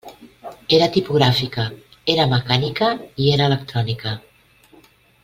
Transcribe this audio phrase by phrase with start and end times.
[0.77, 1.65] Era tipogràfica,
[2.15, 2.89] era mecànica
[3.27, 4.15] i era electrònica.